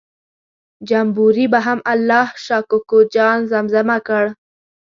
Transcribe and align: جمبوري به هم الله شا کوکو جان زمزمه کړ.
جمبوري 0.89 1.45
به 1.51 1.59
هم 1.67 1.79
الله 1.93 2.27
شا 2.45 2.59
کوکو 2.69 2.99
جان 3.13 3.39
زمزمه 3.51 3.97
کړ. 4.07 4.23